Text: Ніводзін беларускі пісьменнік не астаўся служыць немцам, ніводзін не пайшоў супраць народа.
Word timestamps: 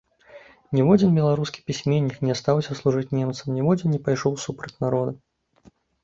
Ніводзін 0.75 1.09
беларускі 1.17 1.59
пісьменнік 1.71 2.15
не 2.27 2.31
астаўся 2.37 2.77
служыць 2.79 3.13
немцам, 3.17 3.51
ніводзін 3.57 3.93
не 3.97 3.99
пайшоў 4.07 4.33
супраць 4.45 4.73
народа. 4.85 5.13